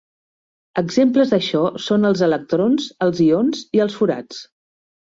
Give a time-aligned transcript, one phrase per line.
[0.81, 4.47] Exemples d'això són els electrons, els ions i els forats.